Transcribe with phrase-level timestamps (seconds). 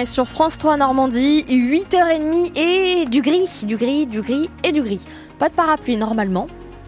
[0.00, 4.82] Et sur France 3 Normandie, 8h30 et du gris, du gris, du gris et du
[4.82, 5.00] gris.
[5.38, 6.46] Pas de parapluie normalement,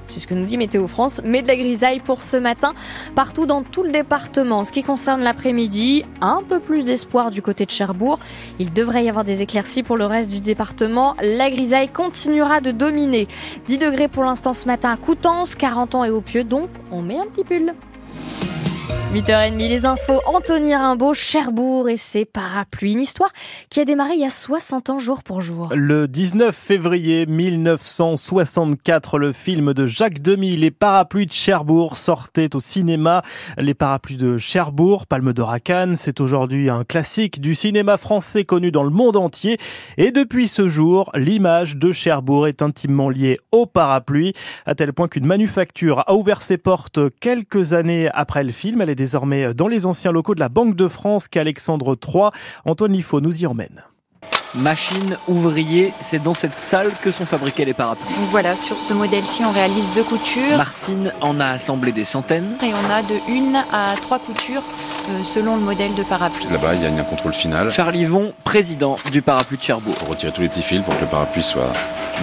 [0.08, 2.74] c'est ce que nous dit Météo France, mais de la grisaille pour ce matin
[3.14, 4.64] partout dans tout le département.
[4.64, 8.18] Ce qui concerne l'après-midi, un peu plus d'espoir du côté de Cherbourg.
[8.58, 11.14] Il devrait y avoir des éclaircies pour le reste du département.
[11.22, 13.28] La grisaille continuera de dominer.
[13.68, 17.02] 10 degrés pour l'instant ce matin à Coutances, 40 ans et au pieu, donc on
[17.02, 17.72] met un petit pull.
[19.16, 22.92] 8h30, les infos, Anthony Rimbaud, Cherbourg et ses parapluies.
[22.92, 23.30] Une histoire
[23.70, 25.70] qui a démarré il y a 60 ans jour pour jour.
[25.74, 32.60] Le 19 février 1964, le film de Jacques Demy, Les parapluies de Cherbourg, sortait au
[32.60, 33.22] cinéma.
[33.56, 35.42] Les parapluies de Cherbourg, Palme de
[35.94, 39.56] c'est aujourd'hui un classique du cinéma français connu dans le monde entier.
[39.96, 44.34] Et depuis ce jour, l'image de Cherbourg est intimement liée au parapluie,
[44.66, 48.82] à tel point qu'une manufacture a ouvert ses portes quelques années après le film.
[48.82, 52.30] Elle est désormais dans les anciens locaux de la Banque de France qu'Alexandre III.
[52.64, 53.84] Antoine Lifo nous y emmène.
[54.54, 58.14] Machine, ouvrier, c'est dans cette salle que sont fabriqués les parapluies.
[58.30, 60.56] Voilà, sur ce modèle-ci, on réalise deux coutures.
[60.56, 62.56] Martine en a assemblé des centaines.
[62.62, 64.62] Et on a de une à trois coutures
[65.10, 66.46] euh, selon le modèle de parapluie.
[66.50, 67.70] Là-bas, il y a un contrôle final.
[67.70, 69.94] Charlie Von, président du parapluie de Cherbourg.
[69.96, 71.72] Pour retirer tous les petits fils pour que le parapluie soit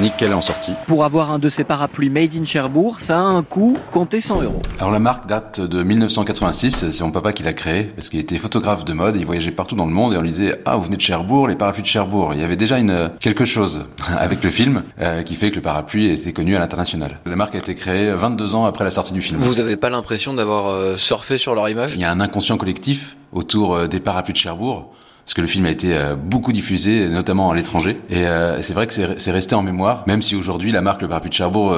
[0.02, 0.74] nickel en sortie.
[0.88, 4.42] Pour avoir un de ces parapluies made in Cherbourg, ça a un coût, compté 100
[4.42, 4.62] euros.
[4.80, 8.38] Alors la marque date de 1986, c'est mon papa qui l'a créé, parce qu'il était
[8.38, 10.84] photographe de mode, il voyageait partout dans le monde et on lui disait «Ah, vous
[10.84, 12.13] venez de Cherbourg, les parapluies de Cherbourg».
[12.34, 13.86] Il y avait déjà une, quelque chose
[14.18, 17.20] avec le film euh, qui fait que le parapluie était connu à l'international.
[17.26, 19.40] La marque a été créée 22 ans après la sortie du film.
[19.40, 21.96] Vous n'avez pas l'impression d'avoir euh, surfé sur leur image?
[21.96, 24.94] Il y a un inconscient collectif autour euh, des parapluies de Cherbourg
[25.26, 28.02] parce que le film a été euh, beaucoup diffusé, notamment à l'étranger.
[28.10, 28.26] Et
[28.62, 31.36] c'est vrai que c'est resté en mémoire, même si aujourd'hui la marque Le Parapluie de
[31.36, 31.74] Cherbourg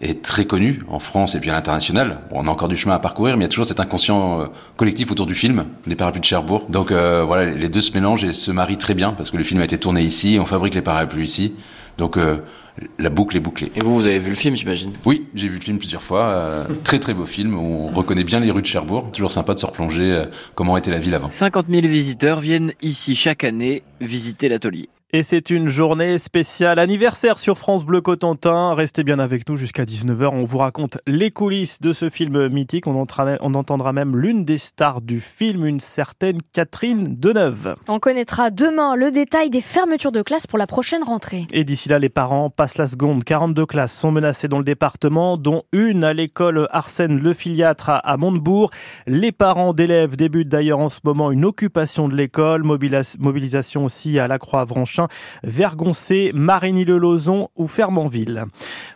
[0.00, 2.20] est très connue en France et puis à l'international.
[2.30, 4.50] Bon, on a encore du chemin à parcourir, mais il y a toujours cet inconscient
[4.76, 6.66] collectif autour du film, les parapluies de Cherbourg.
[6.68, 9.60] Donc voilà, les deux se mélangent et se marient très bien, parce que le film
[9.60, 11.54] a été tourné ici, on fabrique les parapluies ici.
[11.98, 12.16] Donc
[12.98, 13.68] la boucle est bouclée.
[13.74, 14.92] Et vous, vous avez vu le film, j'imagine?
[15.04, 16.26] Oui, j'ai vu le film plusieurs fois.
[16.26, 17.56] Euh, très très beau film.
[17.56, 19.10] On reconnaît bien les rues de Cherbourg.
[19.12, 21.28] Toujours sympa de se replonger euh, comment était la ville avant.
[21.28, 24.88] 50 000 visiteurs viennent ici chaque année visiter l'atelier.
[25.12, 28.74] Et c'est une journée spéciale anniversaire sur France Bleu Cotentin.
[28.74, 30.28] Restez bien avec nous jusqu'à 19h.
[30.32, 32.86] On vous raconte les coulisses de ce film mythique.
[32.86, 32.94] On,
[33.40, 37.74] on entendra même l'une des stars du film, une certaine Catherine Deneuve.
[37.88, 41.48] On connaîtra demain le détail des fermetures de classes pour la prochaine rentrée.
[41.50, 43.24] Et d'ici là, les parents passent la seconde.
[43.24, 48.16] 42 classes sont menacées dans le département, dont une à l'école Arsène Le Filiatre à
[48.16, 48.70] Montebourg.
[49.08, 54.28] Les parents d'élèves débutent d'ailleurs en ce moment une occupation de l'école, mobilisation aussi à
[54.28, 54.99] la Croix-Vranchin
[55.42, 58.44] Vergoncé, Marigny-le-Lauzon ou Fermanville.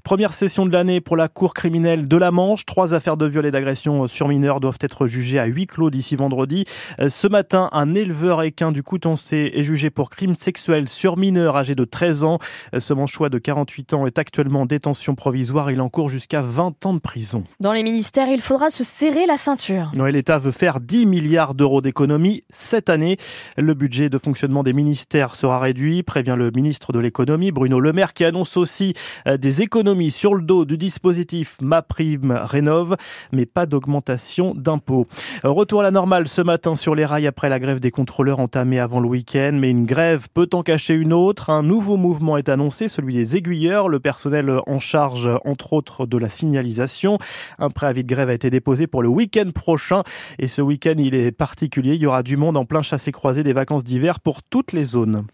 [0.03, 2.67] Première session de l'année pour la Cour criminelle de la Manche.
[2.67, 6.17] Trois affaires de viol et d'agression sur mineurs doivent être jugées à huis clos d'ici
[6.17, 6.65] vendredi.
[7.09, 11.75] Ce matin, un éleveur équin du Coutoncé est jugé pour crime sexuel sur mineur âgé
[11.75, 12.39] de 13 ans.
[12.79, 15.71] Ce manchois de 48 ans est actuellement en détention provisoire.
[15.71, 17.45] Il encourt jusqu'à 20 ans de prison.
[17.61, 19.93] Dans les ministères, il faudra se serrer la ceinture.
[19.95, 23.17] L'État veut faire 10 milliards d'euros d'économies cette année.
[23.57, 27.93] Le budget de fonctionnement des ministères sera réduit prévient le ministre de l'économie Bruno Le
[27.93, 28.95] Maire qui annonce aussi
[29.27, 32.97] euh, des économies sur le dos du dispositif MaPrime Rénov,
[33.33, 35.07] mais pas d'augmentation d'impôts.
[35.43, 38.81] Retour à la normale ce matin sur les rails après la grève des contrôleurs entamée
[38.81, 41.51] avant le week-end, mais une grève peut en cacher une autre.
[41.51, 46.19] Un nouveau mouvement est annoncé, celui des aiguilleurs, le personnel en charge entre autres de
[46.19, 47.19] la signalisation.
[47.59, 50.03] Un préavis de grève a été déposé pour le week-end prochain
[50.39, 53.53] et ce week-end il est particulier, il y aura du monde en plein chassé-croisé des
[53.53, 55.27] vacances d'hiver pour toutes les zones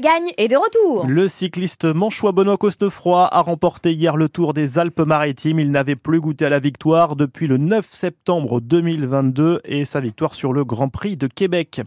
[0.00, 1.06] gagne est de retour.
[1.06, 5.60] Le cycliste manchois Benoît Costefroy a remporté hier le Tour des Alpes-Maritimes.
[5.60, 10.34] Il n'avait plus goûté à la victoire depuis le 9 septembre 2022 et sa victoire
[10.34, 11.82] sur le Grand Prix de Québec.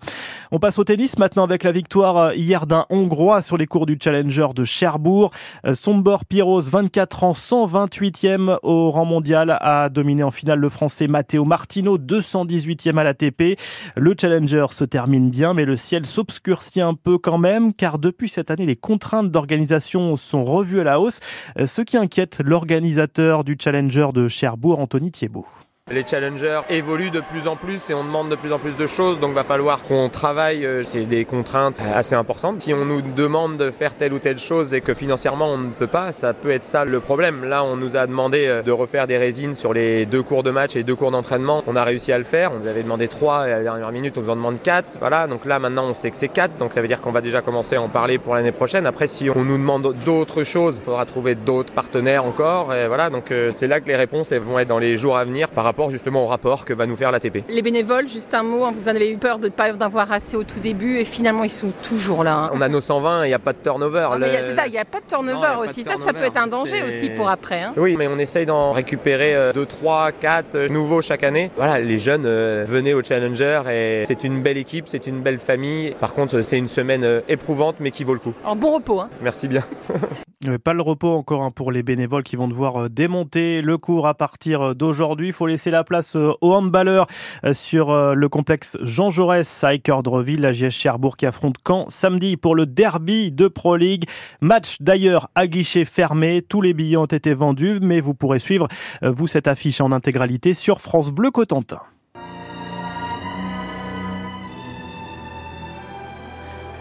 [0.52, 3.98] On passe au tennis maintenant avec la victoire hier d'un Hongrois sur les cours du
[4.02, 5.32] Challenger de Cherbourg.
[5.74, 11.46] Sombor Piros, 24 ans, 128e au rang mondial, a dominé en finale le français Matteo
[11.46, 13.60] Martino, 218e à l'ATP.
[13.96, 18.28] Le Challenger se termine bien, mais le ciel s'obscurcit un peu quand même, car depuis
[18.28, 21.22] cette année, les contraintes d'organisation sont revues à la hausse,
[21.66, 25.46] ce qui inquiète l'organisateur du Challenger de Cherbourg, Anthony Thiebaud.
[25.92, 28.88] Les challengers évoluent de plus en plus et on demande de plus en plus de
[28.88, 30.66] choses, donc va falloir qu'on travaille.
[30.66, 32.62] Euh, c'est des contraintes assez importantes.
[32.62, 35.70] Si on nous demande de faire telle ou telle chose et que financièrement on ne
[35.72, 37.44] peut pas, ça peut être ça le problème.
[37.44, 40.52] Là, on nous a demandé euh, de refaire des résines sur les deux cours de
[40.52, 41.66] match et deux cours d'entraînement.
[41.68, 42.54] On a réussi à le faire.
[42.54, 44.98] On nous avait demandé trois et à la dernière minute on nous en demande quatre.
[45.02, 47.20] Voilà, donc là maintenant on sait que c'est quatre, donc ça veut dire qu'on va
[47.20, 48.86] déjà commencer à en parler pour l'année prochaine.
[48.86, 52.74] Après, si on nous demande d'autres choses, il faudra trouver d'autres partenaires encore.
[52.74, 55.26] Et voilà, donc euh, c'est là que les réponses vont être dans les jours à
[55.26, 57.44] venir par rapport rapport justement au rapport que va nous faire l'ATP.
[57.50, 59.82] Les bénévoles, juste un mot, hein, vous en avez eu peur de ne pas en
[59.82, 62.36] avoir assez au tout début et finalement ils sont toujours là.
[62.46, 62.52] hein.
[62.54, 64.08] On a nos 120, il n'y a pas de turnover.
[64.12, 65.82] Ah, Le- C'est ça, il n'y a pas de turnover Non, de aussi.
[65.84, 67.64] Ça, ça peut être un danger c'est- aussi pour après.
[67.64, 67.74] hein.
[67.76, 71.50] Oui, mais on essaye d'en récupérer 2, 3, 4 nouveaux chaque année.
[71.58, 75.40] Voilà, les jeunes, euh, venez au Challenger et c'est une belle équipe, c'est une belle
[75.40, 75.96] famille.
[76.00, 78.34] Par contre, c'est une semaine euh, éprouvante mais qui vaut le coup.
[78.44, 79.00] Alors bon repos.
[79.02, 79.10] hein.
[79.22, 79.64] Merci bien.
[80.48, 83.78] Euh, Pas le repos encore hein, pour les bénévoles qui vont devoir euh, démonter le
[83.78, 85.28] cours à partir euh, d'aujourd'hui.
[85.28, 87.08] Il faut laisser la place aux handballeurs
[87.54, 90.42] sur le complexe Jean Jaurès à Équeurdreville.
[90.42, 94.06] La JS Cherbourg qui affronte Caen samedi pour le derby de Pro League.
[94.42, 96.42] Match d'ailleurs à guichet fermé.
[96.42, 98.68] Tous les billets ont été vendus, mais vous pourrez suivre,
[99.02, 101.82] vous, cette affiche en intégralité sur France Bleu Cotentin.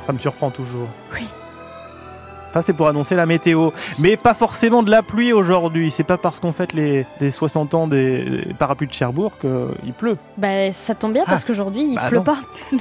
[0.06, 0.88] Ça me surprend toujours.
[1.12, 1.26] Oui.
[2.52, 3.70] Enfin, c'est pour annoncer la météo.
[3.98, 5.90] Mais pas forcément de la pluie aujourd'hui.
[5.90, 9.92] C'est pas parce qu'on fête les, les 60 ans des, des parapluies de Cherbourg qu'il
[9.94, 10.18] pleut.
[10.36, 11.46] Bah, ça tombe bien parce Ah.
[11.46, 12.24] qu'aujourd'hui, il Bah pleut non.
[12.24, 12.36] pas.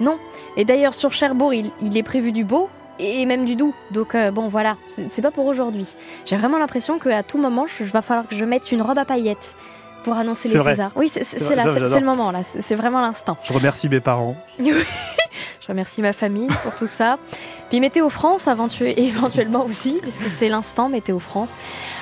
[0.00, 0.18] non.
[0.56, 3.74] Et d'ailleurs, sur Cherbourg, il, il est prévu du beau et même du doux.
[3.92, 5.86] Donc, euh, bon, voilà, c'est pas pour aujourd'hui.
[6.26, 8.98] J'ai vraiment l'impression qu'à tout moment, je, je va falloir que je mette une robe
[8.98, 9.54] à paillettes
[10.02, 10.58] pour annoncer les.
[10.60, 10.90] Césars.
[10.96, 11.20] Oui, c'est
[11.54, 12.40] là, ça, c'est le moment, là.
[12.42, 13.36] C'est vraiment l'instant.
[13.44, 14.34] Je remercie mes parents.
[15.60, 17.18] Je remercie ma famille pour tout ça.
[17.72, 18.48] Puis Météo France,
[18.82, 21.54] éventuellement aussi, puisque c'est l'instant Météo France.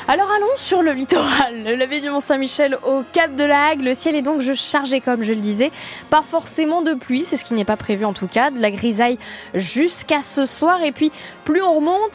[0.09, 3.81] Alors allons sur le littoral, la baie du Mont-Saint-Michel au cap de la Hague.
[3.81, 5.71] Le ciel est donc chargé, comme je le disais.
[6.11, 8.51] Pas forcément de pluie, c'est ce qui n'est pas prévu en tout cas.
[8.51, 9.17] De la grisaille
[9.55, 10.83] jusqu'à ce soir.
[10.83, 11.13] Et puis,
[11.45, 12.01] plus on remonte,